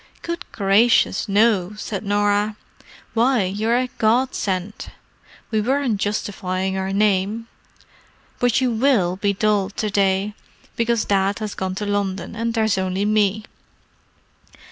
[0.23, 2.55] "Good gracious, no!" said Norah.
[3.13, 4.89] "Why, you're a godsend!
[5.51, 7.47] We weren't justifying our name.
[8.39, 10.33] But you will be dull to day,
[10.75, 13.45] because Dad has gone to London, and there's only me."